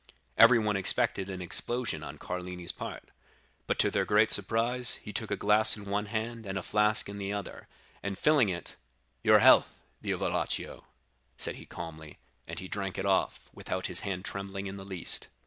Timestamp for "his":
13.85-13.99